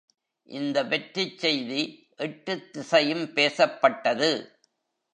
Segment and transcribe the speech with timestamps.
[0.49, 1.81] இந்த வெற்றிச் செய்தி
[2.15, 4.59] எட்டுத் திசையும் பேசப்பட்டது.